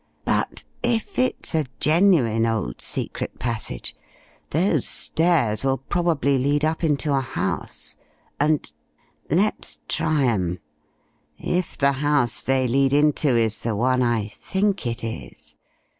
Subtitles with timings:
[0.25, 3.95] But if it's a genuine old secret passage,
[4.49, 7.97] those stairs will probably lead up into a house,
[8.39, 8.71] and
[9.29, 10.57] let's try 'em.
[11.37, 15.53] If the house they lead into is the one I think it is....